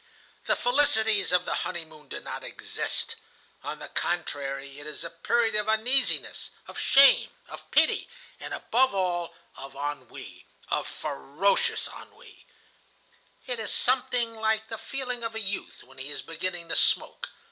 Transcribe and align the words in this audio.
"The 0.47 0.55
felicities 0.55 1.31
of 1.31 1.45
the 1.45 1.53
honeymoon 1.61 2.07
do 2.07 2.19
not 2.21 2.43
exist. 2.43 3.17
On 3.63 3.77
the 3.77 3.87
contrary, 3.87 4.79
it 4.79 4.87
is 4.87 5.03
a 5.03 5.11
period 5.11 5.53
of 5.53 5.69
uneasiness, 5.69 6.49
of 6.67 6.79
shame, 6.79 7.29
of 7.47 7.69
pity, 7.69 8.09
and, 8.39 8.51
above 8.51 8.95
all, 8.95 9.35
of 9.57 9.75
ennui,—of 9.75 10.87
ferocious 10.87 11.87
ennui. 11.87 12.47
It 13.45 13.59
is 13.59 13.71
something 13.71 14.33
like 14.33 14.69
the 14.69 14.79
feeling 14.79 15.23
of 15.23 15.35
a 15.35 15.39
youth 15.39 15.83
when 15.83 15.99
he 15.99 16.09
is 16.09 16.23
beginning 16.23 16.69
to 16.69 16.75
smoke. 16.75 17.29